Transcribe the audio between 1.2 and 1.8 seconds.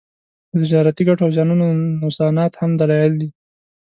او زیانونو